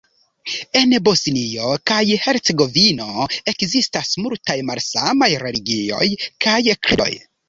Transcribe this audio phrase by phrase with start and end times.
[0.79, 6.01] En Bosnio kaj Hercegovino ekzistas multaj malsamaj religioj
[6.47, 6.55] kaj
[6.89, 7.11] kredoj.